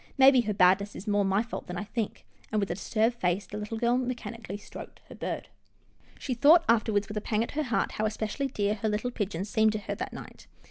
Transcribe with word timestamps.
Maybe 0.17 0.41
her 0.41 0.53
badness 0.55 0.95
is 0.95 1.05
more 1.07 1.23
my 1.23 1.43
fault 1.43 1.67
than 1.67 1.77
I 1.77 1.83
think," 1.83 2.25
and, 2.51 2.59
with 2.59 2.71
a 2.71 2.73
disturbed 2.73 3.17
face, 3.17 3.45
the 3.45 3.55
little 3.59 3.77
girl 3.77 3.99
mechanically 3.99 4.57
stroked 4.57 4.99
her 5.09 5.13
bird. 5.13 5.47
She 6.17 6.33
thought 6.33 6.65
afterwards, 6.67 7.07
with 7.07 7.17
a 7.17 7.21
pang 7.21 7.43
at 7.43 7.51
her 7.51 7.61
heart, 7.61 7.91
how 7.91 8.07
especially 8.07 8.47
dear 8.47 8.73
her 8.73 8.89
little 8.89 9.11
pigeon 9.11 9.45
seemed 9.45 9.73
to 9.73 9.79
her 9.81 9.93
that 9.93 10.11
night. 10.11 10.47